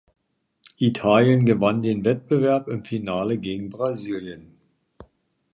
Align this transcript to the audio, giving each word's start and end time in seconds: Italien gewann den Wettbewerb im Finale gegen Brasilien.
Italien 0.79 1.45
gewann 1.45 1.83
den 1.83 2.03
Wettbewerb 2.03 2.67
im 2.69 2.83
Finale 2.83 3.37
gegen 3.37 3.69
Brasilien. 3.69 4.57